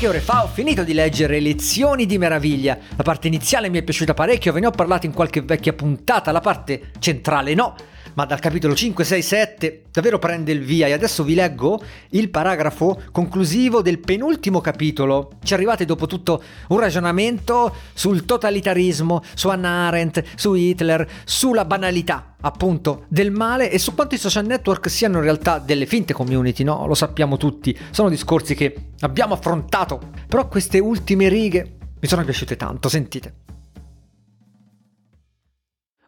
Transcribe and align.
Poche 0.00 0.16
ore 0.16 0.24
fa 0.24 0.44
ho 0.44 0.46
finito 0.46 0.82
di 0.82 0.94
leggere 0.94 1.40
Lezioni 1.40 2.06
di 2.06 2.16
meraviglia. 2.16 2.78
La 2.96 3.02
parte 3.02 3.26
iniziale 3.26 3.68
mi 3.68 3.76
è 3.76 3.82
piaciuta 3.82 4.14
parecchio, 4.14 4.50
ve 4.50 4.60
ne 4.60 4.68
ho 4.68 4.70
parlato 4.70 5.04
in 5.04 5.12
qualche 5.12 5.42
vecchia 5.42 5.74
puntata, 5.74 6.32
la 6.32 6.40
parte 6.40 6.92
centrale 7.00 7.52
no 7.52 7.74
ma 8.20 8.26
dal 8.26 8.38
capitolo 8.38 8.74
5, 8.74 9.02
6, 9.02 9.22
7 9.22 9.82
davvero 9.90 10.18
prende 10.18 10.52
il 10.52 10.62
via 10.62 10.86
e 10.86 10.92
adesso 10.92 11.24
vi 11.24 11.34
leggo 11.34 11.82
il 12.10 12.28
paragrafo 12.28 13.00
conclusivo 13.12 13.80
del 13.80 13.98
penultimo 13.98 14.60
capitolo. 14.60 15.38
Ci 15.42 15.54
arrivate 15.54 15.86
dopo 15.86 16.06
tutto 16.06 16.42
un 16.68 16.78
ragionamento 16.80 17.74
sul 17.94 18.26
totalitarismo, 18.26 19.22
su 19.32 19.48
Hannah 19.48 19.86
Arendt, 19.86 20.22
su 20.36 20.52
Hitler, 20.52 21.08
sulla 21.24 21.64
banalità 21.64 22.34
appunto 22.42 23.04
del 23.08 23.30
male 23.30 23.70
e 23.70 23.78
su 23.78 23.94
quanto 23.94 24.16
i 24.16 24.18
social 24.18 24.44
network 24.44 24.90
siano 24.90 25.16
in 25.16 25.22
realtà 25.22 25.58
delle 25.58 25.86
finte 25.86 26.12
community, 26.12 26.62
no? 26.62 26.86
Lo 26.86 26.94
sappiamo 26.94 27.38
tutti, 27.38 27.74
sono 27.90 28.10
discorsi 28.10 28.54
che 28.54 28.74
abbiamo 29.00 29.32
affrontato, 29.32 29.98
però 30.28 30.46
queste 30.46 30.78
ultime 30.78 31.30
righe 31.30 31.76
mi 31.98 32.06
sono 32.06 32.22
piaciute 32.22 32.56
tanto, 32.56 32.90
sentite. 32.90 33.32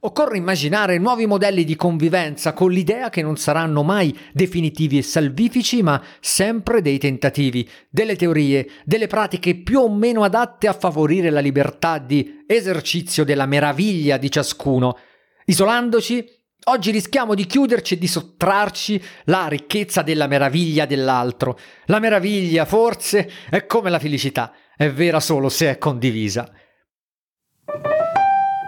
Occorre 0.05 0.37
immaginare 0.37 0.99
nuovi 0.99 1.27
modelli 1.27 1.63
di 1.63 1.77
convivenza 1.77 2.53
con 2.55 2.73
l'idea 2.73 3.09
che 3.09 3.23
non 3.23 3.37
saranno 3.37 3.85
mai 3.85 4.13
definitivi 4.33 4.99
e 4.99 5.03
salvifici, 5.03 5.81
ma 5.81 6.03
sempre 6.19 6.83
dei 6.83 6.99
tentativi, 6.99 7.69
delle 7.89 8.17
teorie, 8.17 8.69
delle 8.85 9.07
pratiche 9.07 9.55
più 9.55 9.79
o 9.79 9.89
meno 9.89 10.25
adatte 10.25 10.67
a 10.67 10.73
favorire 10.73 11.31
la 11.31 11.39
libertà 11.39 11.99
di 11.99 12.43
esercizio 12.49 13.23
della 13.23 13.47
meraviglia 13.47 14.17
di 14.17 14.29
ciascuno. 14.29 14.99
Isolandoci, 15.45 16.27
oggi 16.65 16.91
rischiamo 16.91 17.37
di 17.37 17.47
chiuderci 17.47 17.95
e 17.95 17.99
di 17.99 18.09
sottrarci 18.09 19.01
la 19.27 19.47
ricchezza 19.47 20.03
della 20.03 20.27
meraviglia 20.27 20.85
dell'altro. 20.85 21.57
La 21.85 22.01
meraviglia, 22.01 22.65
forse, 22.65 23.31
è 23.49 23.67
come 23.67 23.89
la 23.89 24.01
felicità, 24.01 24.53
è 24.77 24.91
vera 24.91 25.21
solo 25.21 25.49
se 25.49 25.71
è 25.71 25.79
condivisa. 25.79 26.53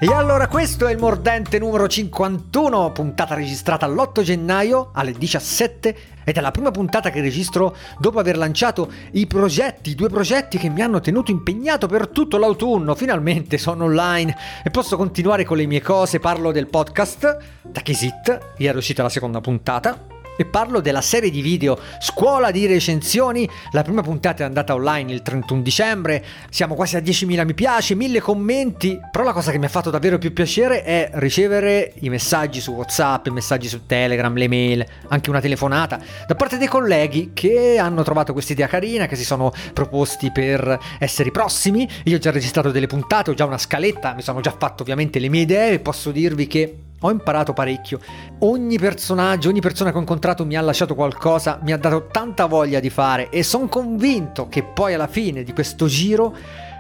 E 0.01 0.13
allora 0.13 0.49
questo 0.49 0.89
è 0.89 0.93
il 0.93 0.99
mordente 0.99 1.59
numero 1.61 1.87
51, 1.87 2.91
puntata 2.91 3.35
registrata 3.35 3.87
l'8 3.87 4.23
gennaio 4.23 4.91
alle 4.93 5.13
17 5.13 5.97
ed 6.25 6.37
è 6.37 6.41
la 6.41 6.51
prima 6.51 6.73
puntata 6.73 7.11
che 7.11 7.21
registro 7.21 7.77
dopo 7.99 8.19
aver 8.19 8.37
lanciato 8.37 8.91
i 9.13 9.27
progetti, 9.29 9.91
i 9.91 9.95
due 9.95 10.09
progetti 10.09 10.59
che 10.59 10.69
mi 10.69 10.83
hanno 10.83 11.01
tenuto 11.01 11.31
impegnato 11.31 11.87
per 11.87 12.09
tutto 12.09 12.39
l'autunno. 12.39 12.97
Finalmente 12.97 13.57
sono 13.57 13.85
online 13.85 14.37
e 14.65 14.71
posso 14.71 14.97
continuare 14.97 15.45
con 15.45 15.57
le 15.57 15.67
mie 15.67 15.81
cose, 15.81 16.19
parlo 16.19 16.51
del 16.51 16.67
podcast 16.67 17.39
da 17.63 17.81
ieri 17.87 18.47
è 18.57 18.77
uscita 18.77 19.05
la 19.05 19.09
seconda 19.09 19.41
puntata 19.41 20.14
e 20.37 20.45
parlo 20.45 20.81
della 20.81 21.01
serie 21.01 21.31
di 21.31 21.41
video 21.41 21.79
Scuola 22.01 22.51
di 22.51 22.67
recensioni. 22.67 23.49
La 23.73 23.83
prima 23.83 24.03
puntata 24.03 24.43
è 24.43 24.47
andata 24.47 24.75
online 24.75 25.13
il 25.13 25.23
31 25.23 25.63
dicembre, 25.63 26.25
siamo 26.51 26.75
quasi 26.75 26.97
a 26.97 27.01
10.000 27.01 27.45
mi 27.45 27.55
piace, 27.55 27.95
1000 27.95 28.21
commenti, 28.21 28.99
però 29.11 29.25
la 29.25 29.33
cosa 29.33 29.51
che 29.51 29.59
mi 29.59 29.67
ha 29.67 29.69
fatto 29.69 29.91
davvero 29.91 30.19
più 30.19 30.33
piacere 30.33 30.83
è 30.83 31.11
ricevere 31.15 31.93
i 32.01 32.09
messaggi 32.09 32.61
su 32.61 32.73
WhatsApp, 32.73 33.27
i 33.27 33.31
messaggi 33.31 33.69
su 33.69 33.87
Telegram, 33.87 34.35
le 34.35 34.49
mail, 34.49 34.87
anche 35.09 35.31
una 35.31 35.41
telefonata 35.41 36.01
da 36.27 36.35
parte 36.35 36.59
dei 36.59 36.69
colleghi 36.69 37.31
che 37.33 37.79
hanno 37.79 38.03
trovato 38.03 38.33
questa 38.33 38.53
idea 38.53 38.67
carina, 38.67 39.07
che 39.07 39.17
si 39.17 39.25
sono 39.25 39.53
proposti 39.73 40.31
per 40.31 40.79
essere 40.99 41.29
i 41.29 41.33
prossimi. 41.33 41.89
Io 42.05 42.17
ho 42.17 42.21
già 42.21 42.31
registrato 42.31 42.71
delle 42.71 42.87
puntate, 42.87 43.31
ho 43.31 43.35
già 43.35 43.45
una 43.45 43.59
scaletta, 43.59 44.15
mi 44.15 44.23
sono 44.23 44.41
già 44.41 44.55
fatto 44.57 44.83
ovviamente 44.83 45.19
le 45.19 45.29
mie 45.29 45.43
idee 45.43 45.73
e 45.73 45.79
posso 45.81 46.11
dirvi 46.11 46.47
che 46.47 46.84
ho 47.07 47.11
imparato 47.11 47.53
parecchio. 47.53 48.01
Ogni 48.41 48.79
personaggio, 48.79 49.51
ogni 49.51 49.61
persona 49.61 49.91
che 49.91 49.97
ho 49.97 50.01
incontrato 50.01 50.47
mi 50.47 50.57
ha 50.57 50.61
lasciato 50.63 50.95
qualcosa, 50.95 51.59
mi 51.63 51.73
ha 51.73 51.77
dato 51.77 52.07
tanta 52.11 52.47
voglia 52.47 52.81
di 52.81 52.89
fare 52.89 53.29
e 53.29 53.43
sono 53.43 53.69
convinto 53.69 54.49
che 54.49 54.63
poi 54.63 54.95
alla 54.95 55.07
fine 55.07 55.43
di 55.43 55.53
questo 55.53 55.87
giro 55.87 56.35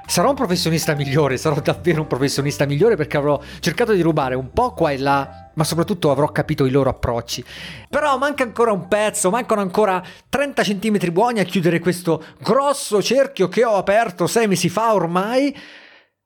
sarò 0.07 0.31
un 0.31 0.35
professionista 0.35 0.95
migliore, 0.95 1.37
sarò 1.37 1.61
davvero 1.61 2.01
un 2.01 2.07
professionista 2.07 2.65
migliore 2.65 2.97
perché 2.97 3.19
avrò 3.19 3.39
cercato 3.61 3.93
di 3.93 4.01
rubare 4.01 4.35
un 4.35 4.51
po' 4.51 4.73
qua 4.73 4.93
e 4.93 4.99
là, 4.99 5.51
ma 5.53 5.65
soprattutto 5.65 6.11
avrò 6.11 6.29
capito 6.29 6.65
i 6.65 6.71
loro 6.71 6.89
approcci. 6.89 7.45
Però 7.91 8.17
manca 8.17 8.45
ancora 8.45 8.73
un 8.73 8.89
pezzo, 8.89 9.29
mancano 9.29 9.61
ancora 9.61 10.03
30 10.31 10.63
cm 10.63 11.13
buoni 11.13 11.41
a 11.41 11.45
chiudere 11.45 11.81
questo 11.81 12.23
grosso 12.39 13.03
cerchio 13.03 13.49
che 13.49 13.63
ho 13.63 13.77
aperto 13.77 14.27
sei 14.27 14.49
mesi 14.49 14.71
fa 14.71 14.95
ormai 14.95 15.55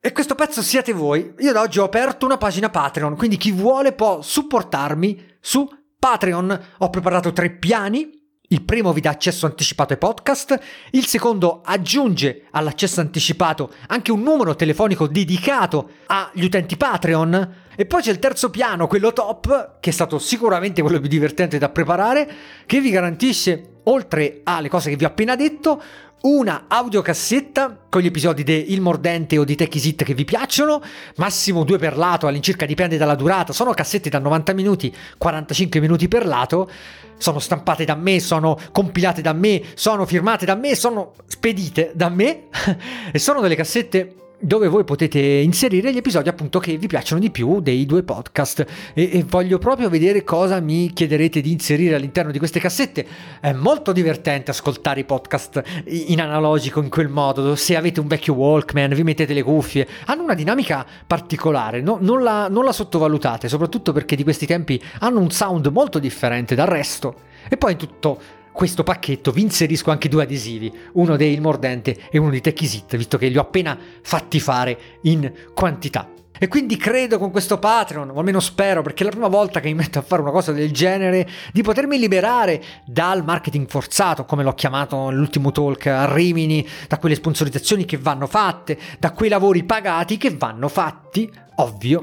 e 0.08 0.12
questo 0.12 0.34
pezzo 0.34 0.62
siete 0.62 0.94
voi. 0.94 1.34
Io 1.40 1.52
da 1.52 1.60
oggi 1.60 1.78
ho 1.78 1.84
aperto 1.84 2.24
una 2.24 2.38
pagina 2.38 2.70
Patreon, 2.70 3.14
quindi 3.14 3.36
chi 3.36 3.52
vuole 3.52 3.92
può 3.92 4.22
supportarmi 4.22 5.36
su 5.38 5.68
Patreon. 5.98 6.60
Ho 6.78 6.88
preparato 6.88 7.30
tre 7.34 7.50
piani. 7.50 8.16
Il 8.48 8.64
primo 8.64 8.94
vi 8.94 9.02
dà 9.02 9.10
accesso 9.10 9.44
anticipato 9.44 9.92
ai 9.92 9.98
podcast, 9.98 10.58
il 10.92 11.04
secondo 11.04 11.60
aggiunge 11.62 12.46
all'accesso 12.52 13.02
anticipato 13.02 13.70
anche 13.88 14.10
un 14.10 14.22
numero 14.22 14.56
telefonico 14.56 15.06
dedicato 15.06 15.90
agli 16.06 16.46
utenti 16.46 16.78
Patreon 16.78 17.66
e 17.76 17.84
poi 17.84 18.00
c'è 18.00 18.10
il 18.10 18.18
terzo 18.18 18.48
piano, 18.48 18.86
quello 18.86 19.12
top, 19.12 19.76
che 19.80 19.90
è 19.90 19.92
stato 19.92 20.18
sicuramente 20.18 20.80
quello 20.80 20.98
più 20.98 21.10
divertente 21.10 21.58
da 21.58 21.68
preparare, 21.68 22.28
che 22.64 22.80
vi 22.80 22.88
garantisce, 22.88 23.80
oltre 23.84 24.40
alle 24.44 24.70
cose 24.70 24.88
che 24.88 24.96
vi 24.96 25.04
ho 25.04 25.08
appena 25.08 25.36
detto, 25.36 25.82
una 26.22 26.64
audiocassetta 26.66 27.86
con 27.88 28.00
gli 28.00 28.06
episodi 28.06 28.42
di 28.42 28.72
Il 28.72 28.80
Mordente 28.80 29.38
o 29.38 29.44
di 29.44 29.54
Techiesit 29.54 30.02
che 30.04 30.14
vi 30.14 30.24
piacciono, 30.24 30.82
massimo 31.16 31.64
due 31.64 31.78
per 31.78 31.96
lato, 31.96 32.26
all'incirca 32.26 32.66
dipende 32.66 32.96
dalla 32.96 33.14
durata, 33.14 33.52
sono 33.52 33.72
cassette 33.72 34.08
da 34.08 34.18
90 34.18 34.52
minuti, 34.54 34.94
45 35.16 35.80
minuti 35.80 36.08
per 36.08 36.26
lato, 36.26 36.68
sono 37.16 37.38
stampate 37.38 37.84
da 37.84 37.94
me, 37.94 38.20
sono 38.20 38.58
compilate 38.72 39.22
da 39.22 39.32
me, 39.32 39.62
sono 39.74 40.06
firmate 40.06 40.44
da 40.44 40.54
me, 40.54 40.74
sono 40.74 41.12
spedite 41.26 41.92
da 41.94 42.08
me 42.08 42.48
e 43.12 43.18
sono 43.18 43.40
delle 43.40 43.54
cassette 43.54 44.14
dove 44.40 44.68
voi 44.68 44.84
potete 44.84 45.18
inserire 45.18 45.92
gli 45.92 45.96
episodi 45.96 46.28
appunto 46.28 46.58
che 46.58 46.76
vi 46.76 46.86
piacciono 46.86 47.20
di 47.20 47.30
più 47.30 47.60
dei 47.60 47.86
due 47.86 48.02
podcast. 48.02 48.64
E, 48.94 49.10
e, 49.12 49.24
voglio 49.28 49.58
proprio 49.58 49.88
vedere 49.88 50.24
cosa 50.24 50.60
mi 50.60 50.92
chiederete 50.92 51.40
di 51.40 51.50
inserire 51.50 51.96
all'interno 51.96 52.30
di 52.30 52.38
queste 52.38 52.60
cassette. 52.60 53.06
È 53.40 53.52
molto 53.52 53.92
divertente 53.92 54.50
ascoltare 54.50 55.00
i 55.00 55.04
podcast 55.04 55.62
in 55.86 56.20
analogico 56.20 56.80
in 56.80 56.88
quel 56.88 57.08
modo 57.08 57.56
se 57.56 57.76
avete 57.76 58.00
un 58.00 58.06
vecchio 58.06 58.34
Walkman 58.34 58.94
vi 58.94 59.02
mettete 59.02 59.34
le 59.34 59.42
cuffie 59.42 59.86
hanno 60.06 60.22
una 60.22 60.34
dinamica 60.34 60.86
particolare 61.06 61.80
no, 61.80 61.98
non, 62.00 62.22
la, 62.22 62.48
non 62.48 62.64
la 62.64 62.72
sottovalutate 62.72 63.48
soprattutto 63.48 63.92
perché 63.92 64.16
di 64.16 64.22
questi 64.22 64.46
tempi 64.46 64.80
hanno 65.00 65.20
un 65.20 65.30
sound 65.30 65.66
molto 65.68 65.98
differente 65.98 66.54
dal 66.54 66.66
resto. 66.66 67.26
E 67.48 67.56
poi 67.56 67.76
tutto 67.76 68.20
questo 68.58 68.82
pacchetto 68.82 69.30
vi 69.30 69.42
inserisco 69.42 69.92
anche 69.92 70.08
due 70.08 70.24
adesivi, 70.24 70.76
uno 70.94 71.14
di 71.14 71.26
Il 71.26 71.40
Mordente 71.40 71.96
e 72.10 72.18
uno 72.18 72.30
di 72.30 72.40
Techisit, 72.40 72.96
visto 72.96 73.16
che 73.16 73.28
li 73.28 73.38
ho 73.38 73.42
appena 73.42 73.78
fatti 74.02 74.40
fare 74.40 74.98
in 75.02 75.32
quantità. 75.54 76.10
E 76.36 76.48
quindi 76.48 76.76
credo 76.76 77.20
con 77.20 77.30
questo 77.30 77.60
Patreon, 77.60 78.10
o 78.10 78.18
almeno 78.18 78.40
spero, 78.40 78.82
perché 78.82 79.02
è 79.02 79.04
la 79.04 79.12
prima 79.12 79.28
volta 79.28 79.60
che 79.60 79.68
mi 79.68 79.74
metto 79.74 80.00
a 80.00 80.02
fare 80.02 80.22
una 80.22 80.32
cosa 80.32 80.50
del 80.50 80.72
genere, 80.72 81.28
di 81.52 81.62
potermi 81.62 82.00
liberare 82.00 82.60
dal 82.84 83.22
marketing 83.22 83.68
forzato, 83.68 84.24
come 84.24 84.42
l'ho 84.42 84.54
chiamato 84.54 85.08
nell'ultimo 85.08 85.52
talk 85.52 85.86
a 85.86 86.12
Rimini, 86.12 86.66
da 86.88 86.98
quelle 86.98 87.14
sponsorizzazioni 87.14 87.84
che 87.84 87.96
vanno 87.96 88.26
fatte, 88.26 88.76
da 88.98 89.12
quei 89.12 89.28
lavori 89.28 89.62
pagati 89.62 90.16
che 90.16 90.34
vanno 90.36 90.66
fatti, 90.66 91.30
ovvio, 91.58 92.02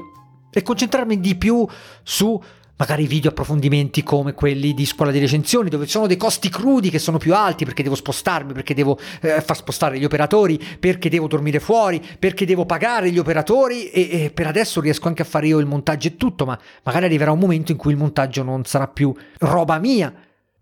e 0.50 0.62
concentrarmi 0.62 1.20
di 1.20 1.34
più 1.34 1.68
su 2.02 2.42
magari 2.76 3.06
video 3.06 3.30
approfondimenti 3.30 4.02
come 4.02 4.34
quelli 4.34 4.74
di 4.74 4.84
scuola 4.84 5.10
di 5.10 5.18
recensioni, 5.18 5.68
dove 5.68 5.86
ci 5.86 5.92
sono 5.92 6.06
dei 6.06 6.16
costi 6.16 6.48
crudi 6.48 6.90
che 6.90 6.98
sono 6.98 7.18
più 7.18 7.34
alti 7.34 7.64
perché 7.64 7.82
devo 7.82 7.94
spostarmi, 7.94 8.52
perché 8.52 8.74
devo 8.74 8.98
eh, 9.20 9.40
far 9.40 9.56
spostare 9.56 9.98
gli 9.98 10.04
operatori, 10.04 10.60
perché 10.78 11.08
devo 11.08 11.26
dormire 11.26 11.60
fuori, 11.60 12.02
perché 12.18 12.44
devo 12.44 12.66
pagare 12.66 13.10
gli 13.10 13.18
operatori 13.18 13.88
e, 13.90 14.24
e, 14.24 14.30
per 14.30 14.46
adesso 14.46 14.80
riesco 14.80 15.08
anche 15.08 15.22
a 15.22 15.26
fare 15.26 15.46
io 15.46 15.58
il 15.58 15.66
montaggio 15.66 16.08
e 16.08 16.16
tutto, 16.16 16.44
ma 16.44 16.58
magari 16.82 17.06
arriverà 17.06 17.32
un 17.32 17.38
momento 17.38 17.72
in 17.72 17.78
cui 17.78 17.92
il 17.92 17.98
montaggio 17.98 18.42
non 18.42 18.64
sarà 18.64 18.88
più 18.88 19.14
roba 19.38 19.78
mia, 19.78 20.12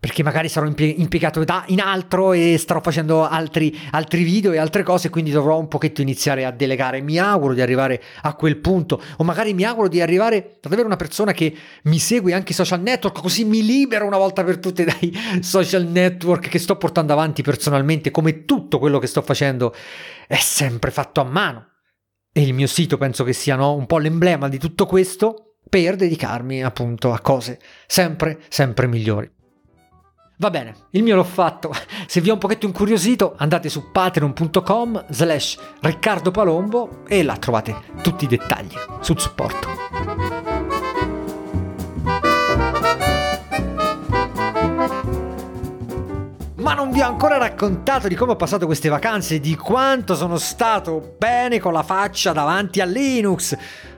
perché 0.04 0.22
magari 0.22 0.50
sarò 0.50 0.66
impiegato 0.66 1.42
in 1.68 1.80
altro 1.80 2.34
e 2.34 2.58
starò 2.58 2.82
facendo 2.82 3.26
altri, 3.26 3.74
altri, 3.92 4.22
video 4.22 4.52
e 4.52 4.58
altre 4.58 4.82
cose, 4.82 5.08
quindi 5.08 5.30
dovrò 5.30 5.58
un 5.58 5.66
pochetto 5.66 6.02
iniziare 6.02 6.44
a 6.44 6.50
delegare. 6.50 7.00
Mi 7.00 7.18
auguro 7.18 7.54
di 7.54 7.62
arrivare 7.62 8.02
a 8.20 8.34
quel 8.34 8.58
punto, 8.58 9.00
o 9.16 9.24
magari 9.24 9.54
mi 9.54 9.64
auguro 9.64 9.88
di 9.88 10.02
arrivare 10.02 10.58
ad 10.62 10.70
avere 10.70 10.82
una 10.82 10.96
persona 10.96 11.32
che 11.32 11.56
mi 11.84 11.98
segue 11.98 12.34
anche 12.34 12.52
i 12.52 12.54
social 12.54 12.82
network, 12.82 13.18
così 13.18 13.46
mi 13.46 13.64
libero 13.64 14.04
una 14.04 14.18
volta 14.18 14.44
per 14.44 14.58
tutte 14.58 14.84
dai 14.84 15.40
social 15.40 15.86
network 15.86 16.50
che 16.50 16.58
sto 16.58 16.76
portando 16.76 17.14
avanti 17.14 17.40
personalmente, 17.40 18.10
come 18.10 18.44
tutto 18.44 18.78
quello 18.78 18.98
che 18.98 19.06
sto 19.06 19.22
facendo 19.22 19.74
è 20.28 20.36
sempre 20.36 20.90
fatto 20.90 21.22
a 21.22 21.24
mano. 21.24 21.68
E 22.30 22.42
il 22.42 22.52
mio 22.52 22.66
sito 22.66 22.98
penso 22.98 23.24
che 23.24 23.32
sia 23.32 23.56
no, 23.56 23.72
un 23.72 23.86
po' 23.86 23.96
l'emblema 23.96 24.50
di 24.50 24.58
tutto 24.58 24.84
questo 24.84 25.60
per 25.66 25.96
dedicarmi 25.96 26.62
appunto 26.62 27.10
a 27.10 27.20
cose 27.20 27.58
sempre, 27.86 28.38
sempre 28.50 28.86
migliori. 28.86 29.32
Va 30.36 30.50
bene, 30.50 30.74
il 30.90 31.02
mio 31.02 31.14
l'ho 31.14 31.24
fatto. 31.24 31.72
Se 32.06 32.20
vi 32.20 32.30
ho 32.30 32.32
un 32.34 32.38
pochetto 32.38 32.66
incuriosito, 32.66 33.34
andate 33.36 33.68
su 33.68 33.90
patreon.com 33.92 35.06
slash 35.08 35.58
Riccardo 35.80 36.30
Palombo 36.30 37.02
e 37.06 37.22
là 37.22 37.36
trovate 37.36 37.74
tutti 38.02 38.24
i 38.24 38.28
dettagli 38.28 38.74
sul 39.00 39.20
supporto. 39.20 39.84
ma 46.64 46.72
non 46.72 46.90
vi 46.92 47.02
ho 47.02 47.06
ancora 47.06 47.36
raccontato 47.36 48.08
di 48.08 48.14
come 48.14 48.32
ho 48.32 48.36
passato 48.36 48.64
queste 48.64 48.88
vacanze, 48.88 49.38
di 49.38 49.54
quanto 49.54 50.14
sono 50.14 50.38
stato 50.38 51.14
bene 51.18 51.60
con 51.60 51.74
la 51.74 51.82
faccia 51.82 52.32
davanti 52.32 52.80
a 52.80 52.86
Linux. 52.86 53.54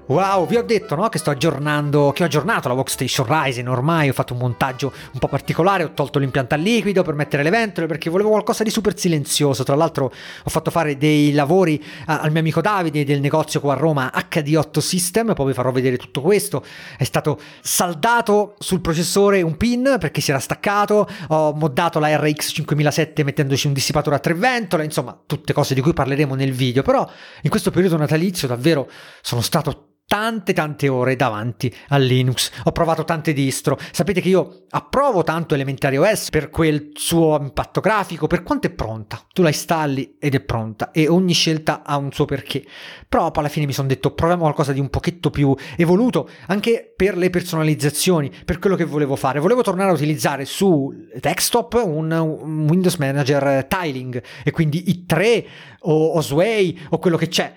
Wow, 0.09 0.47
vi 0.47 0.55
ho 0.57 0.63
detto 0.63 0.95
no, 0.95 1.09
che 1.09 1.19
sto 1.19 1.31
aggiornando, 1.31 2.13
che 2.15 2.23
ho 2.23 2.27
aggiornato 2.27 2.69
la 2.69 2.75
Workstation 2.75 3.27
Ryzen 3.27 3.67
ormai, 3.69 4.09
ho 4.09 4.13
fatto 4.13 4.35
un 4.35 4.39
montaggio 4.39 4.93
un 5.13 5.19
po' 5.19 5.27
particolare, 5.27 5.83
ho 5.83 5.95
tolto 5.95 6.21
l'impianto 6.21 6.55
a 6.55 6.59
liquido 6.59 7.03
per 7.03 7.15
mettere 7.15 7.43
le 7.43 7.51
ventole 7.51 7.89
perché 7.89 8.09
volevo 8.09 8.29
qualcosa 8.29 8.63
di 8.63 8.71
super 8.71 8.97
silenzioso. 8.97 9.65
Tra 9.65 9.75
l'altro 9.75 10.05
ho 10.05 10.49
fatto 10.49 10.71
fare 10.71 10.97
dei 10.97 11.33
lavori 11.33 11.83
al 12.05 12.31
mio 12.31 12.39
amico 12.39 12.61
Davide 12.61 13.05
del 13.05 13.19
negozio 13.19 13.59
qua 13.59 13.75
a 13.75 13.77
Roma 13.77 14.13
HD8 14.15 14.79
System, 14.79 15.35
poi 15.35 15.47
vi 15.47 15.53
farò 15.55 15.73
vedere 15.73 15.97
tutto 15.97 16.21
questo. 16.21 16.65
È 16.97 17.03
stato 17.03 17.41
saldato 17.61 18.55
sul 18.61 18.81
processore 18.81 19.43
un 19.43 19.57
pin 19.57 19.97
perché 19.99 20.21
si 20.21 20.31
era 20.31 20.39
staccato, 20.39 21.09
ho 21.27 21.53
moddato 21.53 21.99
la 21.99 22.17
RX 22.17 22.53
5007 22.53 23.25
mettendoci 23.25 23.67
un 23.67 23.73
dissipatore 23.73 24.15
a 24.15 24.21
tre 24.21 24.35
ventole, 24.35 24.85
insomma 24.85 25.21
tutte 25.27 25.53
cose 25.53 25.75
di 25.75 25.81
cui 25.81 25.93
parleremo 25.93 26.37
nel 26.37 26.53
video, 26.53 26.83
però 26.83 27.05
in 27.43 27.51
questo 27.51 27.73
periodo 27.73 27.97
natalizio 27.97 28.47
davvero 28.47 28.89
sono 29.21 29.41
stato 29.41 29.95
tante 30.07 30.53
tante 30.53 30.89
ore 30.89 31.17
davanti 31.17 31.73
a 31.89 31.97
Linux. 31.99 32.51
Ho 32.65 32.73
provato 32.73 33.05
tante 33.05 33.33
distro. 33.33 33.77
Sapete 33.91 34.21
che 34.21 34.29
io 34.29 34.65
approvo 34.71 35.25
tanto 35.25 35.55
Elementary 35.55 35.97
OS 35.97 36.31
per 36.31 36.49
quel 36.49 36.91
suo 36.95 37.39
impatto 37.41 37.81
grafico, 37.81 38.27
per 38.27 38.43
quanto 38.43 38.69
è 38.69 38.71
pronta. 38.71 39.21
Tu 39.33 39.43
la 39.43 39.49
installi 39.49 40.17
ed 40.19 40.35
è 40.35 40.41
pronta 40.41 40.93
e 40.93 41.09
ogni 41.09 41.35
scelta 41.35 41.83
ha 41.85 41.97
un 41.97 42.13
suo 42.13 42.25
perché. 42.25 42.65
Però 43.09 43.31
alla 43.33 43.49
fine 43.49 43.67
mi 43.67 43.73
sono 43.73 43.89
detto 43.89 44.15
proviamo 44.15 44.43
qualcosa 44.43 44.73
di 44.73 44.81
un 44.81 44.91
pochetto 44.91 45.31
più 45.31 45.55
evoluto 45.77 46.29
anche 46.47 46.93
per 46.95 47.17
le 47.17 47.29
personalizzazioni, 47.29 48.31
per 48.45 48.59
quello 48.59 48.77
che 48.77 48.85
volevo 48.85 49.17
fare. 49.17 49.41
Volevo 49.41 49.63
tornare 49.63 49.91
a 49.91 49.95
utilizzare 49.95 50.45
su 50.45 50.95
desktop 51.21 51.83
un, 51.85 52.13
un 52.13 52.67
Windows 52.69 52.97
Manager 52.97 53.67
tiling 53.67 54.23
e 54.45 54.51
quindi 54.53 55.05
i3 55.05 55.45
o, 55.81 56.07
o 56.07 56.21
Sway 56.21 56.79
o 56.91 56.99
quello 56.99 57.17
che 57.17 57.29
c'è. 57.29 57.53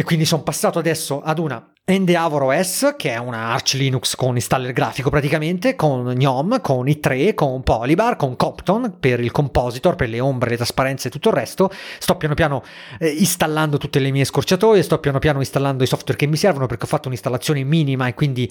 E 0.00 0.02
quindi 0.02 0.24
sono 0.24 0.42
passato 0.42 0.78
adesso 0.78 1.20
ad 1.20 1.38
una 1.38 1.74
Endeavor 1.84 2.44
OS, 2.44 2.94
che 2.96 3.12
è 3.12 3.18
una 3.18 3.48
Arch 3.48 3.74
Linux 3.74 4.14
con 4.14 4.34
installer 4.34 4.72
grafico 4.72 5.10
praticamente, 5.10 5.74
con 5.74 6.14
GNOME, 6.14 6.62
con 6.62 6.86
i3, 6.86 7.34
con 7.34 7.62
Polybar, 7.62 8.16
con 8.16 8.34
Compton 8.34 8.96
per 8.98 9.20
il 9.20 9.30
compositor, 9.30 9.96
per 9.96 10.08
le 10.08 10.18
ombre, 10.18 10.48
le 10.48 10.56
trasparenze 10.56 11.08
e 11.08 11.10
tutto 11.10 11.28
il 11.28 11.34
resto. 11.34 11.70
Sto 11.98 12.16
piano 12.16 12.32
piano 12.32 12.62
eh, 12.98 13.10
installando 13.10 13.76
tutte 13.76 13.98
le 13.98 14.10
mie 14.10 14.24
scorciatoie, 14.24 14.82
sto 14.82 15.00
piano 15.00 15.18
piano 15.18 15.40
installando 15.40 15.84
i 15.84 15.86
software 15.86 16.18
che 16.18 16.24
mi 16.24 16.36
servono 16.38 16.64
perché 16.64 16.84
ho 16.84 16.88
fatto 16.88 17.08
un'installazione 17.08 17.62
minima 17.62 18.06
e 18.06 18.14
quindi 18.14 18.50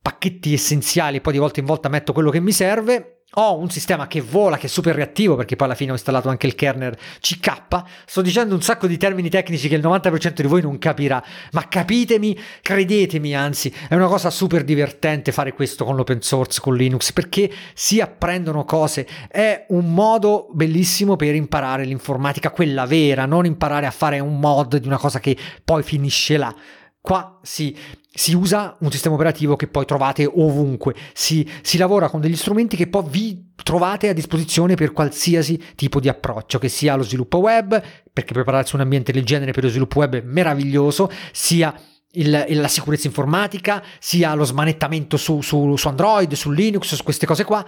pacchetti 0.00 0.52
essenziali, 0.52 1.20
poi 1.20 1.32
di 1.32 1.40
volta 1.40 1.58
in 1.58 1.66
volta 1.66 1.88
metto 1.88 2.12
quello 2.12 2.30
che 2.30 2.38
mi 2.38 2.52
serve 2.52 3.15
ho 3.38 3.58
un 3.58 3.70
sistema 3.70 4.06
che 4.06 4.20
vola, 4.20 4.56
che 4.56 4.66
è 4.66 4.68
super 4.68 4.94
reattivo, 4.94 5.36
perché 5.36 5.56
poi 5.56 5.66
alla 5.66 5.76
fine 5.76 5.90
ho 5.90 5.94
installato 5.94 6.28
anche 6.28 6.46
il 6.46 6.54
kernel 6.54 6.96
CK. 7.20 7.82
Sto 8.06 8.22
dicendo 8.22 8.54
un 8.54 8.62
sacco 8.62 8.86
di 8.86 8.96
termini 8.96 9.28
tecnici 9.28 9.68
che 9.68 9.74
il 9.74 9.82
90% 9.82 10.40
di 10.40 10.46
voi 10.46 10.62
non 10.62 10.78
capirà, 10.78 11.22
ma 11.52 11.68
capitemi, 11.68 12.38
credetemi, 12.62 13.34
anzi, 13.34 13.72
è 13.88 13.94
una 13.94 14.06
cosa 14.06 14.30
super 14.30 14.64
divertente 14.64 15.32
fare 15.32 15.52
questo 15.52 15.84
con 15.84 15.96
l'open 15.96 16.22
source, 16.22 16.60
con 16.60 16.76
Linux, 16.76 17.12
perché 17.12 17.50
si 17.74 18.00
apprendono 18.00 18.64
cose. 18.64 19.06
È 19.28 19.66
un 19.68 19.92
modo 19.92 20.48
bellissimo 20.52 21.16
per 21.16 21.34
imparare 21.34 21.84
l'informatica, 21.84 22.50
quella 22.50 22.86
vera, 22.86 23.26
non 23.26 23.44
imparare 23.44 23.86
a 23.86 23.90
fare 23.90 24.18
un 24.18 24.38
mod 24.38 24.78
di 24.78 24.86
una 24.86 24.98
cosa 24.98 25.20
che 25.20 25.36
poi 25.62 25.82
finisce 25.82 26.38
là. 26.38 26.54
Qua 27.06 27.38
si, 27.40 27.72
si, 28.12 28.34
usa 28.34 28.76
un 28.80 28.90
sistema 28.90 29.14
operativo 29.14 29.54
che 29.54 29.68
poi 29.68 29.84
trovate 29.84 30.26
ovunque, 30.26 30.92
si, 31.14 31.48
si, 31.62 31.78
lavora 31.78 32.08
con 32.08 32.20
degli 32.20 32.34
strumenti 32.34 32.74
che 32.74 32.88
poi 32.88 33.04
vi 33.08 33.52
trovate 33.62 34.08
a 34.08 34.12
disposizione 34.12 34.74
per 34.74 34.90
qualsiasi 34.90 35.62
tipo 35.76 36.00
di 36.00 36.08
approccio, 36.08 36.58
che 36.58 36.68
sia 36.68 36.96
lo 36.96 37.04
sviluppo 37.04 37.38
web, 37.38 37.80
perché 38.12 38.32
prepararsi 38.32 38.74
un 38.74 38.80
ambiente 38.80 39.12
del 39.12 39.24
genere 39.24 39.52
per 39.52 39.62
lo 39.62 39.68
sviluppo 39.68 40.00
web 40.00 40.16
è 40.16 40.22
meraviglioso, 40.22 41.08
sia 41.30 41.72
il, 42.14 42.44
la 42.48 42.66
sicurezza 42.66 43.06
informatica, 43.06 43.84
sia 44.00 44.34
lo 44.34 44.42
smanettamento 44.42 45.16
su, 45.16 45.42
su, 45.42 45.76
su 45.76 45.86
Android, 45.86 46.32
su 46.32 46.50
Linux, 46.50 46.92
su 46.92 47.04
queste 47.04 47.24
cose 47.24 47.44
qua. 47.44 47.64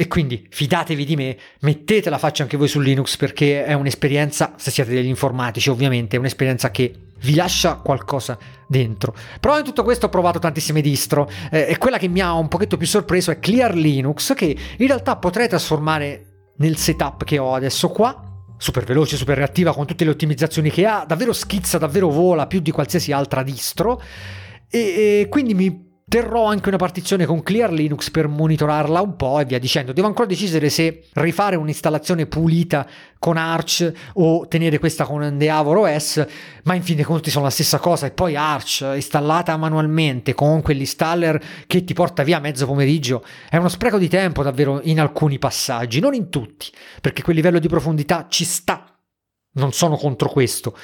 E 0.00 0.08
quindi 0.08 0.46
fidatevi 0.48 1.04
di 1.04 1.14
me, 1.14 1.36
mettete 1.60 2.08
la 2.08 2.16
faccia 2.16 2.42
anche 2.42 2.56
voi 2.56 2.68
su 2.68 2.80
Linux 2.80 3.18
perché 3.18 3.66
è 3.66 3.74
un'esperienza, 3.74 4.54
se 4.56 4.70
siete 4.70 4.92
degli 4.92 5.04
informatici 5.04 5.68
ovviamente, 5.68 6.16
è 6.16 6.18
un'esperienza 6.18 6.70
che 6.70 6.90
vi 7.18 7.34
lascia 7.34 7.74
qualcosa 7.74 8.38
dentro. 8.66 9.14
Però 9.38 9.58
in 9.58 9.64
tutto 9.64 9.82
questo 9.82 10.06
ho 10.06 10.08
provato 10.08 10.38
tantissime 10.38 10.80
distro 10.80 11.30
eh, 11.50 11.66
e 11.68 11.76
quella 11.76 11.98
che 11.98 12.08
mi 12.08 12.20
ha 12.20 12.32
un 12.32 12.48
pochetto 12.48 12.78
più 12.78 12.86
sorpreso 12.86 13.30
è 13.30 13.38
Clear 13.40 13.74
Linux 13.74 14.32
che 14.32 14.56
in 14.78 14.86
realtà 14.86 15.16
potrei 15.16 15.48
trasformare 15.48 16.52
nel 16.56 16.78
setup 16.78 17.24
che 17.24 17.36
ho 17.36 17.52
adesso 17.52 17.90
qua. 17.90 18.24
Super 18.56 18.84
veloce, 18.84 19.18
super 19.18 19.36
reattiva 19.36 19.74
con 19.74 19.84
tutte 19.84 20.04
le 20.04 20.12
ottimizzazioni 20.12 20.70
che 20.70 20.86
ha, 20.86 21.04
davvero 21.06 21.34
schizza, 21.34 21.76
davvero 21.76 22.08
vola 22.08 22.46
più 22.46 22.60
di 22.60 22.70
qualsiasi 22.70 23.12
altra 23.12 23.42
distro 23.42 24.00
e, 24.70 24.78
e 24.78 25.26
quindi 25.28 25.52
mi 25.52 25.89
Terrò 26.10 26.46
anche 26.46 26.66
una 26.66 26.76
partizione 26.76 27.24
con 27.24 27.40
Clear 27.40 27.70
Linux 27.70 28.10
per 28.10 28.26
monitorarla 28.26 29.00
un 29.00 29.14
po' 29.14 29.38
e 29.38 29.44
via 29.44 29.60
dicendo. 29.60 29.92
Devo 29.92 30.08
ancora 30.08 30.26
decidere 30.26 30.68
se 30.68 31.04
rifare 31.12 31.54
un'installazione 31.54 32.26
pulita 32.26 32.84
con 33.16 33.36
Arch 33.36 33.92
o 34.14 34.48
tenere 34.48 34.80
questa 34.80 35.04
con 35.04 35.22
Endeavor 35.22 35.76
OS, 35.76 36.26
ma 36.64 36.74
in 36.74 36.82
fin 36.82 36.96
dei 36.96 37.04
conti 37.04 37.30
sono 37.30 37.44
la 37.44 37.50
stessa 37.52 37.78
cosa. 37.78 38.06
E 38.06 38.10
poi 38.10 38.34
Arch 38.34 38.90
installata 38.96 39.56
manualmente 39.56 40.34
con 40.34 40.62
quell'installer 40.62 41.40
che 41.68 41.84
ti 41.84 41.94
porta 41.94 42.24
via 42.24 42.40
mezzo 42.40 42.66
pomeriggio 42.66 43.22
è 43.48 43.56
uno 43.56 43.68
spreco 43.68 43.96
di 43.96 44.08
tempo 44.08 44.42
davvero 44.42 44.80
in 44.82 44.98
alcuni 44.98 45.38
passaggi, 45.38 46.00
non 46.00 46.14
in 46.14 46.28
tutti, 46.28 46.72
perché 47.00 47.22
quel 47.22 47.36
livello 47.36 47.60
di 47.60 47.68
profondità 47.68 48.26
ci 48.28 48.44
sta. 48.44 48.98
Non 49.52 49.72
sono 49.72 49.96
contro 49.96 50.28
questo 50.28 50.76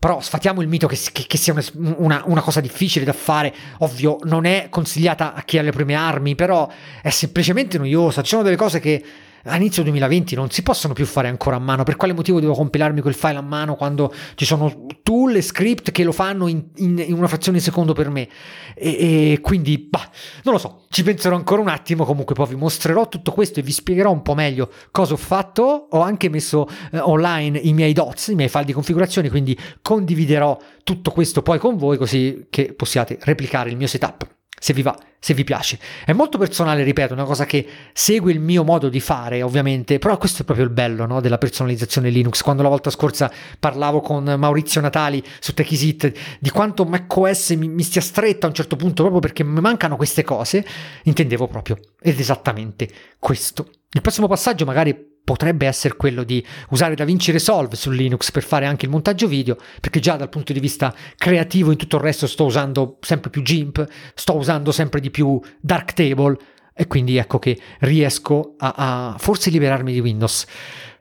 però 0.00 0.18
sfatiamo 0.18 0.62
il 0.62 0.68
mito 0.68 0.86
che, 0.86 0.98
che, 1.12 1.26
che 1.26 1.36
sia 1.36 1.52
una, 1.52 1.62
una, 1.98 2.22
una, 2.24 2.40
cosa 2.40 2.60
difficile 2.60 3.04
da 3.04 3.12
fare. 3.12 3.54
Ovvio, 3.80 4.16
non 4.22 4.46
è 4.46 4.68
consigliata 4.70 5.34
a 5.34 5.42
chi 5.42 5.58
ha 5.58 5.62
le 5.62 5.72
prime 5.72 5.92
armi, 5.92 6.34
però 6.34 6.66
è 7.02 7.10
semplicemente 7.10 7.76
noiosa. 7.76 8.22
Ci 8.22 8.30
sono 8.30 8.42
delle 8.42 8.56
cose 8.56 8.80
che 8.80 9.04
a 9.44 9.56
inizio 9.56 9.82
2020 9.82 10.34
non 10.34 10.50
si 10.50 10.62
possono 10.62 10.92
più 10.92 11.06
fare 11.06 11.28
ancora 11.28 11.56
a 11.56 11.58
mano. 11.58 11.82
Per 11.82 11.96
quale 11.96 12.12
motivo 12.12 12.40
devo 12.40 12.54
compilarmi 12.54 13.00
quel 13.00 13.14
file 13.14 13.36
a 13.36 13.42
mano 13.42 13.76
quando 13.76 14.12
ci 14.34 14.44
sono 14.44 14.86
tool 15.02 15.36
e 15.36 15.42
script 15.42 15.90
che 15.90 16.04
lo 16.04 16.12
fanno 16.12 16.46
in, 16.48 16.64
in, 16.76 17.02
in 17.06 17.14
una 17.14 17.28
frazione 17.28 17.58
di 17.58 17.64
secondo 17.64 17.92
per 17.92 18.10
me? 18.10 18.28
E, 18.74 19.32
e, 19.32 19.40
quindi, 19.40 19.78
bah, 19.78 20.10
non 20.44 20.54
lo 20.54 20.60
so, 20.60 20.84
ci 20.88 21.02
penserò 21.02 21.36
ancora 21.36 21.62
un 21.62 21.68
attimo. 21.68 22.04
Comunque, 22.04 22.34
poi 22.34 22.48
vi 22.48 22.56
mostrerò 22.56 23.08
tutto 23.08 23.32
questo 23.32 23.60
e 23.60 23.62
vi 23.62 23.72
spiegherò 23.72 24.10
un 24.10 24.22
po' 24.22 24.34
meglio 24.34 24.70
cosa 24.90 25.14
ho 25.14 25.18
fatto. 25.18 25.88
Ho 25.90 26.00
anche 26.00 26.28
messo 26.28 26.68
eh, 26.92 26.98
online 26.98 27.58
i 27.58 27.72
miei 27.72 27.92
dots, 27.92 28.28
i 28.28 28.34
miei 28.34 28.48
file 28.48 28.64
di 28.64 28.72
configurazione, 28.72 29.30
quindi 29.30 29.58
condividerò 29.82 30.58
tutto 30.84 31.10
questo 31.10 31.42
poi 31.42 31.58
con 31.58 31.76
voi 31.76 31.96
così 31.96 32.46
che 32.50 32.74
possiate 32.74 33.18
replicare 33.22 33.70
il 33.70 33.76
mio 33.76 33.86
setup 33.86 34.38
se 34.60 34.74
vi 34.74 34.82
va, 34.82 34.96
se 35.18 35.32
vi 35.32 35.42
piace. 35.42 35.78
È 36.04 36.12
molto 36.12 36.36
personale, 36.36 36.82
ripeto, 36.84 37.14
una 37.14 37.24
cosa 37.24 37.46
che 37.46 37.66
segue 37.94 38.30
il 38.30 38.40
mio 38.40 38.62
modo 38.62 38.90
di 38.90 39.00
fare, 39.00 39.40
ovviamente, 39.40 39.98
però 39.98 40.18
questo 40.18 40.42
è 40.42 40.44
proprio 40.44 40.66
il 40.66 40.72
bello 40.72 41.06
no, 41.06 41.20
della 41.20 41.38
personalizzazione 41.38 42.10
Linux. 42.10 42.42
Quando 42.42 42.62
la 42.62 42.68
volta 42.68 42.90
scorsa 42.90 43.32
parlavo 43.58 44.02
con 44.02 44.22
Maurizio 44.22 44.82
Natali 44.82 45.24
su 45.40 45.54
TechEasit 45.54 46.12
di 46.38 46.50
quanto 46.50 46.84
macOS 46.84 47.50
mi, 47.50 47.68
mi 47.68 47.82
stia 47.82 48.02
stretta 48.02 48.44
a 48.44 48.50
un 48.50 48.54
certo 48.54 48.76
punto 48.76 49.02
proprio 49.02 49.20
perché 49.20 49.42
mi 49.44 49.60
mancano 49.60 49.96
queste 49.96 50.22
cose, 50.22 50.64
intendevo 51.04 51.48
proprio 51.48 51.78
ed 51.98 52.20
esattamente 52.20 52.86
questo. 53.18 53.70
Il 53.92 54.02
prossimo 54.02 54.28
passaggio 54.28 54.66
magari 54.66 55.08
potrebbe 55.30 55.68
essere 55.68 55.94
quello 55.94 56.24
di 56.24 56.44
usare 56.70 56.96
DaVinci 56.96 57.30
Resolve 57.30 57.76
su 57.76 57.90
Linux 57.90 58.32
per 58.32 58.42
fare 58.42 58.66
anche 58.66 58.86
il 58.86 58.90
montaggio 58.90 59.28
video, 59.28 59.56
perché 59.80 60.00
già 60.00 60.16
dal 60.16 60.28
punto 60.28 60.52
di 60.52 60.58
vista 60.58 60.92
creativo 61.16 61.70
in 61.70 61.76
tutto 61.76 61.98
il 61.98 62.02
resto 62.02 62.26
sto 62.26 62.46
usando 62.46 62.96
sempre 62.98 63.30
più 63.30 63.40
GIMP, 63.40 63.86
sto 64.12 64.34
usando 64.34 64.72
sempre 64.72 64.98
di 64.98 65.08
più 65.08 65.40
Darktable 65.60 66.36
e 66.74 66.86
quindi 66.86 67.16
ecco 67.16 67.38
che 67.38 67.58
riesco 67.80 68.54
a, 68.58 68.74
a 68.76 69.18
forse 69.18 69.50
liberarmi 69.50 69.92
di 69.92 70.00
Windows. 70.00 70.46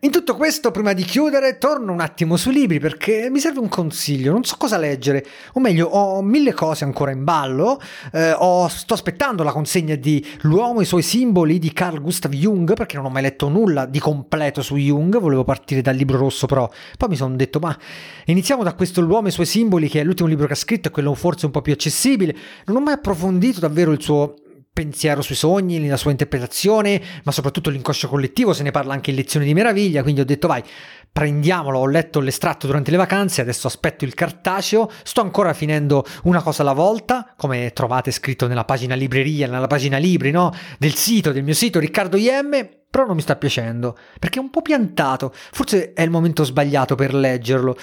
In 0.02 0.12
tutto 0.12 0.38
questo, 0.38 0.72
prima 0.72 0.94
di 0.94 1.04
chiudere, 1.04 1.58
torno 1.58 1.92
un 1.92 2.00
attimo 2.00 2.38
sui 2.38 2.54
libri 2.54 2.80
perché 2.80 3.28
mi 3.30 3.40
serve 3.40 3.60
un 3.60 3.68
consiglio, 3.68 4.32
non 4.32 4.46
so 4.46 4.56
cosa 4.58 4.78
leggere, 4.78 5.26
o 5.54 5.60
meglio, 5.60 5.88
ho 5.88 6.22
mille 6.22 6.54
cose 6.54 6.86
ancora 6.86 7.12
in 7.12 7.26
ballo, 7.26 7.82
eh, 8.14 8.32
ho, 8.32 8.66
sto 8.70 8.94
aspettando 8.94 9.44
la 9.44 9.52
consegna 9.52 9.96
di 9.96 10.26
L'uomo 10.44 10.80
e 10.80 10.84
i 10.84 10.86
suoi 10.86 11.02
simboli 11.02 11.60
di 11.60 11.74
Carl 11.74 12.00
Gustav 12.00 12.32
Jung 12.32 12.76
perché 12.76 12.96
non 12.96 13.08
ho 13.08 13.10
mai 13.10 13.24
letto 13.24 13.50
nulla 13.50 13.86
di 13.86 14.00
completo 14.00 14.62
su 14.62 14.78
Jung, 14.78 15.20
volevo 15.20 15.44
partire 15.44 15.82
dal 15.82 15.98
libro 15.98 16.18
rosso 16.18 16.46
però, 16.46 16.70
poi 16.98 17.10
mi 17.10 17.18
sono 17.18 17.36
detto 17.36 17.60
ma 17.60 17.78
iniziamo 18.24 18.64
da 18.64 18.76
questo 18.76 19.02
L'uomo 19.02 19.28
e 19.28 19.32
i 19.32 19.34
suoi 19.34 19.48
simboli 19.48 19.90
che 19.90 20.00
è 20.00 20.06
l'ultimo 20.06 20.30
libro 20.30 20.48
che 20.48 20.54
ha 20.54 20.56
scritto 20.56 20.88
e 20.88 20.92
quello 20.92 21.14
forse 21.14 21.46
un 21.46 21.52
po' 21.52 21.62
più 21.62 21.74
accessibile, 21.74 22.34
non 22.68 22.78
ho 22.78 22.80
mai 22.80 22.94
approfondito 22.94 23.60
davvero 23.60 23.92
il 23.92 24.02
suo 24.02 24.36
pensiero 24.72 25.22
sui 25.22 25.36
sogni, 25.36 25.86
la 25.88 25.98
sua 25.98 26.12
interpretazione, 26.12 27.02
ma 27.24 27.32
soprattutto 27.32 27.70
l'inconscio 27.70 28.08
collettivo, 28.08 28.54
se 28.54 28.64
ne 28.64 28.72
parla 28.72 28.94
anche 28.94 29.10
in 29.10 29.18
Lezioni 29.18 29.46
di 29.46 29.54
Meraviglia, 29.54 30.02
quindi 30.04 30.22
ho 30.22 30.26
detto 30.26 30.48
vai, 30.48 30.64
prendiamolo, 31.12 31.80
ho 31.80 31.88
letto 31.88 32.20
l'estratto 32.20 32.68
durante 32.68 32.92
le 32.92 32.98
vacanze, 32.98 33.42
adesso 33.42 33.68
aspetto 33.68 34.06
il 34.06 34.14
cartaceo, 34.14 34.90
sto 35.04 35.22
ancora 35.22 35.54
finendo 35.54 36.06
una 36.24 36.42
cosa 36.42 36.62
alla 36.62 36.74
volta, 36.74 37.34
come 37.36 37.72
trovate 37.74 38.12
scritto 38.12 38.48
nella 38.48 38.66
pagina 38.66 38.96
libreria, 38.96 39.48
nella 39.48 39.68
pagina 39.68 39.98
libri, 39.98 40.32
no? 40.32 40.54
Del 40.78 40.94
sito, 40.94 41.32
del 41.32 41.44
mio 41.44 41.56
sito 41.56 41.80
Riccardo 41.80 42.16
IM, 42.16 42.70
però 42.90 43.06
non 43.06 43.16
mi 43.16 43.22
sta 43.22 43.36
piacendo, 43.36 43.98
perché 44.20 44.40
è 44.40 44.42
un 44.42 44.50
po' 44.50 44.62
piantato, 44.62 45.34
forse 45.34 45.94
è 45.94 46.02
il 46.02 46.10
momento 46.10 46.44
sbagliato 46.44 46.96
per 46.96 47.14
leggerlo. 47.14 47.78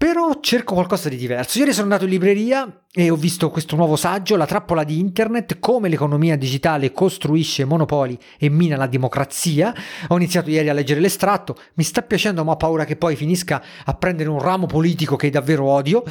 Però 0.00 0.40
cerco 0.40 0.72
qualcosa 0.72 1.10
di 1.10 1.18
diverso. 1.18 1.58
Ieri 1.58 1.72
sono 1.72 1.82
andato 1.82 2.04
in 2.04 2.10
libreria 2.10 2.84
e 2.90 3.10
ho 3.10 3.16
visto 3.16 3.50
questo 3.50 3.76
nuovo 3.76 3.96
saggio, 3.96 4.34
La 4.36 4.46
trappola 4.46 4.82
di 4.82 4.98
Internet, 4.98 5.58
come 5.58 5.90
l'economia 5.90 6.38
digitale 6.38 6.90
costruisce 6.90 7.66
monopoli 7.66 8.18
e 8.38 8.48
mina 8.48 8.78
la 8.78 8.86
democrazia. 8.86 9.74
Ho 10.08 10.16
iniziato 10.16 10.48
ieri 10.48 10.70
a 10.70 10.72
leggere 10.72 11.00
l'estratto, 11.00 11.54
mi 11.74 11.84
sta 11.84 12.00
piacendo 12.00 12.42
ma 12.44 12.52
ho 12.52 12.56
paura 12.56 12.86
che 12.86 12.96
poi 12.96 13.14
finisca 13.14 13.62
a 13.84 13.92
prendere 13.92 14.30
un 14.30 14.38
ramo 14.38 14.64
politico 14.64 15.16
che 15.16 15.28
davvero 15.28 15.66
odio. 15.66 16.02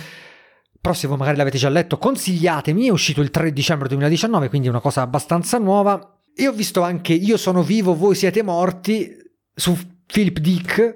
Però 0.79 0.93
se 0.93 1.07
voi 1.07 1.17
magari 1.17 1.37
l'avete 1.37 1.57
già 1.57 1.69
letto, 1.69 1.97
consigliatemi, 1.97 2.85
è 2.85 2.91
uscito 2.91 3.21
il 3.21 3.31
3 3.31 3.51
dicembre 3.51 3.87
2019, 3.87 4.49
quindi 4.49 4.67
è 4.67 4.69
una 4.69 4.81
cosa 4.81 5.01
abbastanza 5.01 5.57
nuova. 5.57 6.19
E 6.35 6.47
ho 6.47 6.51
visto 6.51 6.83
anche 6.83 7.13
Io 7.13 7.37
sono 7.37 7.63
vivo, 7.63 7.95
voi 7.95 8.13
siete 8.13 8.43
morti 8.43 9.17
su 9.55 9.75
Philip 10.05 10.37
Dick 10.37 10.95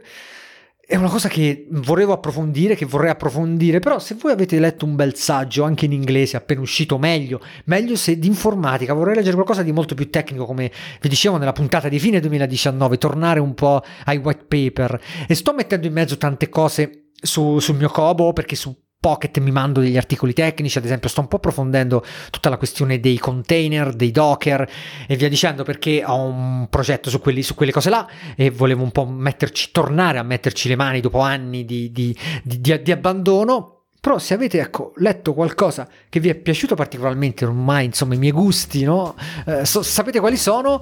è 0.85 0.97
una 0.97 1.09
cosa 1.09 1.29
che 1.29 1.65
volevo 1.69 2.11
approfondire, 2.11 2.75
che 2.75 2.85
vorrei 2.85 3.09
approfondire, 3.09 3.79
però 3.79 3.99
se 3.99 4.15
voi 4.15 4.33
avete 4.33 4.59
letto 4.59 4.83
un 4.83 4.95
bel 4.95 5.15
saggio 5.15 5.63
anche 5.63 5.85
in 5.85 5.93
inglese 5.93 6.35
appena 6.35 6.59
uscito, 6.59 6.97
meglio, 6.97 7.39
meglio 7.65 7.95
se 7.95 8.19
di 8.19 8.27
informatica, 8.27 8.93
vorrei 8.93 9.15
leggere 9.15 9.35
qualcosa 9.35 9.63
di 9.63 9.71
molto 9.71 9.95
più 9.95 10.09
tecnico 10.09 10.45
come 10.45 10.69
vi 10.99 11.07
dicevo 11.07 11.37
nella 11.37 11.53
puntata 11.53 11.87
di 11.87 11.99
fine 11.99 12.19
2019, 12.19 12.97
tornare 12.97 13.39
un 13.39 13.53
po' 13.53 13.81
ai 14.05 14.17
white 14.17 14.43
paper. 14.45 15.01
E 15.25 15.33
sto 15.35 15.53
mettendo 15.53 15.87
in 15.87 15.93
mezzo 15.93 16.17
tante 16.17 16.49
cose 16.49 17.11
su, 17.13 17.59
sul 17.59 17.77
mio 17.77 17.89
Kobo 17.89 18.33
perché 18.33 18.57
su 18.57 18.75
Pocket 19.03 19.37
mi 19.39 19.51
mando 19.51 19.81
degli 19.81 19.97
articoli 19.97 20.31
tecnici, 20.31 20.77
ad 20.77 20.85
esempio 20.85 21.09
sto 21.09 21.19
un 21.19 21.27
po' 21.27 21.35
approfondendo 21.35 22.05
tutta 22.31 22.47
la 22.47 22.55
questione 22.55 23.01
dei 23.01 23.17
container, 23.17 23.91
dei 23.91 24.11
docker 24.11 24.65
e 25.05 25.17
via 25.17 25.27
dicendo 25.27 25.65
perché 25.65 26.05
ho 26.05 26.23
un 26.23 26.67
progetto 26.69 27.09
su, 27.09 27.19
quelli, 27.19 27.43
su 27.43 27.53
quelle 27.53 27.73
cose 27.73 27.89
là 27.89 28.07
e 28.37 28.49
volevo 28.49 28.81
un 28.81 28.91
po' 28.91 29.05
metterci, 29.05 29.71
tornare 29.73 30.19
a 30.19 30.23
metterci 30.23 30.69
le 30.69 30.77
mani 30.77 31.01
dopo 31.01 31.19
anni 31.19 31.65
di, 31.65 31.91
di, 31.91 32.17
di, 32.43 32.81
di 32.81 32.91
abbandono. 32.93 33.79
Però 33.99 34.17
se 34.19 34.35
avete 34.35 34.61
ecco, 34.61 34.93
letto 34.95 35.33
qualcosa 35.33 35.85
che 36.07 36.21
vi 36.21 36.29
è 36.29 36.35
piaciuto 36.35 36.73
particolarmente, 36.73 37.43
ormai 37.43 37.83
insomma 37.83 38.13
i 38.13 38.17
miei 38.17 38.31
gusti, 38.31 38.83
no? 38.85 39.15
Eh, 39.45 39.65
so, 39.65 39.81
sapete 39.83 40.21
quali 40.21 40.37
sono? 40.37 40.79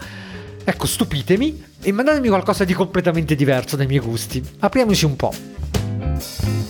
Ecco, 0.64 0.86
stupitemi 0.86 1.64
e 1.82 1.92
mandatemi 1.92 2.28
qualcosa 2.28 2.66
di 2.66 2.74
completamente 2.74 3.34
diverso 3.34 3.76
dai 3.76 3.88
miei 3.88 4.00
gusti. 4.00 4.44
Apriamoci 4.60 5.06
un 5.06 5.16
po'. 5.16 6.61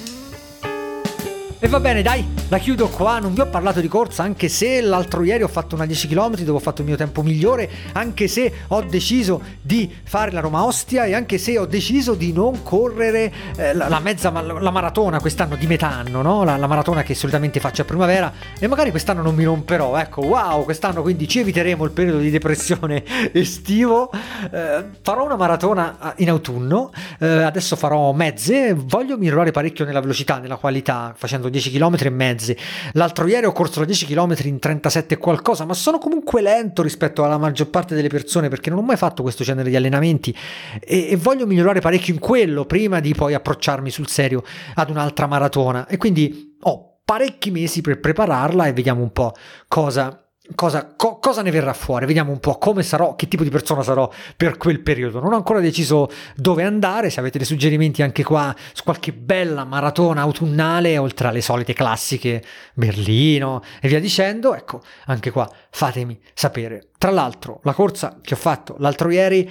E 1.63 1.67
va 1.67 1.79
bene, 1.79 2.01
dai, 2.01 2.25
la 2.47 2.57
chiudo 2.57 2.87
qua. 2.87 3.19
Non 3.19 3.35
vi 3.35 3.41
ho 3.41 3.45
parlato 3.45 3.81
di 3.81 3.87
corsa, 3.87 4.23
anche 4.23 4.49
se 4.49 4.81
l'altro 4.81 5.21
ieri 5.23 5.43
ho 5.43 5.47
fatto 5.47 5.75
una 5.75 5.85
10 5.85 6.07
km 6.07 6.37
dove 6.37 6.57
ho 6.57 6.59
fatto 6.59 6.81
il 6.81 6.87
mio 6.87 6.97
tempo 6.97 7.21
migliore, 7.21 7.69
anche 7.91 8.27
se 8.27 8.51
ho 8.69 8.81
deciso 8.81 9.39
di 9.61 9.93
fare 10.03 10.31
la 10.31 10.39
Roma 10.39 10.65
Ostia 10.65 11.05
e 11.05 11.13
anche 11.13 11.37
se 11.37 11.59
ho 11.59 11.67
deciso 11.67 12.15
di 12.15 12.33
non 12.33 12.63
correre 12.63 13.31
eh, 13.57 13.75
la, 13.75 13.89
la, 13.89 13.99
mezza 13.99 14.31
la 14.31 14.71
maratona 14.71 15.19
quest'anno 15.19 15.55
di 15.55 15.67
metà 15.67 15.91
anno, 15.91 16.23
no? 16.23 16.43
La, 16.43 16.57
la, 16.57 16.65
maratona 16.65 17.03
che 17.03 17.13
solitamente 17.13 17.59
faccio 17.59 17.83
a 17.83 17.85
primavera 17.85 18.33
e 18.57 18.65
magari 18.65 18.89
quest'anno 18.89 19.21
non 19.21 19.35
mi 19.35 19.43
romperò. 19.43 19.99
Ecco, 19.99 20.21
wow, 20.21 20.63
quest'anno 20.63 21.03
quindi 21.03 21.27
ci 21.27 21.41
eviteremo 21.41 21.85
il 21.85 21.91
periodo 21.91 22.17
di 22.17 22.31
depressione 22.31 23.03
estivo. 23.33 24.09
Eh, 24.51 24.83
farò 25.03 25.25
una 25.25 25.35
maratona 25.35 26.15
in 26.17 26.29
autunno, 26.29 26.91
eh, 27.19 27.27
adesso 27.27 27.75
farò 27.75 28.11
mezze, 28.13 28.73
voglio 28.73 29.15
migliorare 29.15 29.51
parecchio 29.51 29.85
nella 29.85 29.99
velocità, 29.99 30.39
nella 30.39 30.55
qualità, 30.55 31.13
facendo 31.15 31.49
10 31.51 31.71
km 31.71 31.95
e 31.99 32.09
mezzi. 32.09 32.57
L'altro 32.93 33.27
ieri 33.27 33.45
ho 33.45 33.51
corso 33.51 33.85
10 33.85 34.07
km 34.07 34.35
in 34.45 34.57
37 34.57 35.13
e 35.13 35.17
qualcosa, 35.17 35.65
ma 35.65 35.73
sono 35.73 35.99
comunque 35.99 36.41
lento 36.41 36.81
rispetto 36.81 37.23
alla 37.23 37.37
maggior 37.37 37.69
parte 37.69 37.93
delle 37.93 38.09
persone 38.09 38.49
perché 38.49 38.69
non 38.69 38.79
ho 38.79 38.83
mai 38.83 38.97
fatto 38.97 39.21
questo 39.21 39.43
genere 39.43 39.69
di 39.69 39.75
allenamenti 39.75 40.35
e, 40.79 41.09
e 41.11 41.15
voglio 41.17 41.45
migliorare 41.45 41.79
parecchio 41.79 42.13
in 42.13 42.19
quello 42.19 42.65
prima 42.65 42.99
di 42.99 43.13
poi 43.13 43.33
approcciarmi 43.35 43.91
sul 43.91 44.07
serio 44.07 44.43
ad 44.75 44.89
un'altra 44.89 45.27
maratona. 45.27 45.85
E 45.87 45.97
quindi 45.97 46.57
ho 46.61 46.99
parecchi 47.05 47.51
mesi 47.51 47.81
per 47.81 47.99
prepararla 47.99 48.67
e 48.67 48.73
vediamo 48.73 49.01
un 49.01 49.11
po' 49.11 49.33
cosa 49.67 50.20
Cosa, 50.55 50.93
co- 50.95 51.19
cosa, 51.19 51.41
ne 51.41 51.51
verrà 51.51 51.73
fuori? 51.73 52.05
Vediamo 52.05 52.31
un 52.31 52.39
po' 52.39 52.57
come 52.57 52.83
sarò, 52.83 53.15
che 53.15 53.27
tipo 53.27 53.43
di 53.43 53.49
persona 53.49 53.83
sarò 53.83 54.09
per 54.35 54.57
quel 54.57 54.81
periodo. 54.81 55.19
Non 55.19 55.33
ho 55.33 55.35
ancora 55.35 55.59
deciso 55.59 56.09
dove 56.35 56.63
andare. 56.63 57.09
Se 57.09 57.19
avete 57.19 57.37
dei 57.37 57.47
suggerimenti 57.47 58.01
anche 58.01 58.23
qua 58.23 58.55
su 58.73 58.83
qualche 58.83 59.13
bella 59.13 59.65
maratona 59.65 60.21
autunnale, 60.21 60.97
oltre 60.97 61.27
alle 61.27 61.41
solite 61.41 61.73
classiche 61.73 62.43
Berlino 62.73 63.61
e 63.81 63.87
via 63.87 63.99
dicendo, 63.99 64.55
ecco, 64.55 64.81
anche 65.05 65.31
qua 65.31 65.49
fatemi 65.69 66.19
sapere. 66.33 66.89
Tra 66.97 67.11
l'altro, 67.11 67.59
la 67.63 67.73
corsa 67.73 68.19
che 68.21 68.33
ho 68.33 68.37
fatto 68.37 68.75
l'altro 68.79 69.09
ieri 69.09 69.49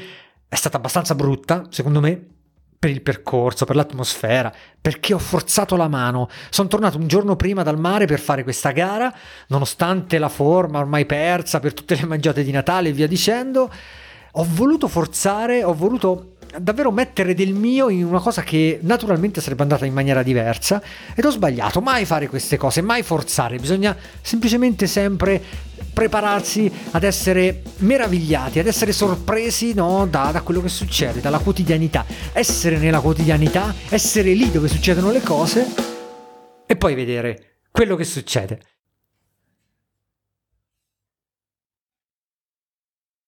è 0.48 0.54
stata 0.56 0.76
abbastanza 0.76 1.14
brutta, 1.14 1.66
secondo 1.70 2.00
me, 2.00 2.39
per 2.80 2.88
il 2.88 3.02
percorso, 3.02 3.66
per 3.66 3.76
l'atmosfera, 3.76 4.50
perché 4.80 5.12
ho 5.12 5.18
forzato 5.18 5.76
la 5.76 5.86
mano. 5.86 6.30
Sono 6.48 6.66
tornato 6.66 6.96
un 6.96 7.08
giorno 7.08 7.36
prima 7.36 7.62
dal 7.62 7.78
mare 7.78 8.06
per 8.06 8.18
fare 8.18 8.42
questa 8.42 8.70
gara, 8.70 9.14
nonostante 9.48 10.16
la 10.16 10.30
forma 10.30 10.78
ormai 10.78 11.04
persa 11.04 11.60
per 11.60 11.74
tutte 11.74 11.94
le 11.94 12.06
mangiate 12.08 12.42
di 12.42 12.50
Natale 12.50 12.88
e 12.88 12.92
via 12.92 13.06
dicendo. 13.06 13.70
Ho 14.32 14.46
voluto 14.48 14.88
forzare, 14.88 15.62
ho 15.62 15.74
voluto 15.74 16.36
davvero 16.58 16.90
mettere 16.90 17.34
del 17.34 17.52
mio 17.54 17.88
in 17.88 18.04
una 18.04 18.20
cosa 18.20 18.42
che 18.42 18.78
naturalmente 18.82 19.40
sarebbe 19.40 19.62
andata 19.62 19.86
in 19.86 19.92
maniera 19.92 20.22
diversa 20.22 20.82
ed 21.14 21.24
ho 21.24 21.30
sbagliato, 21.30 21.80
mai 21.80 22.04
fare 22.04 22.28
queste 22.28 22.56
cose, 22.56 22.80
mai 22.80 23.02
forzare, 23.02 23.56
bisogna 23.58 23.96
semplicemente 24.20 24.86
sempre 24.86 25.42
prepararsi 25.92 26.70
ad 26.92 27.02
essere 27.02 27.62
meravigliati, 27.78 28.58
ad 28.58 28.66
essere 28.66 28.92
sorpresi 28.92 29.74
no, 29.74 30.06
da, 30.08 30.30
da 30.32 30.42
quello 30.42 30.60
che 30.60 30.68
succede, 30.68 31.20
dalla 31.20 31.38
quotidianità, 31.38 32.04
essere 32.32 32.78
nella 32.78 33.00
quotidianità, 33.00 33.74
essere 33.88 34.32
lì 34.32 34.50
dove 34.50 34.68
succedono 34.68 35.10
le 35.10 35.22
cose 35.22 35.66
e 36.66 36.76
poi 36.76 36.94
vedere 36.94 37.58
quello 37.70 37.96
che 37.96 38.04
succede. 38.04 38.60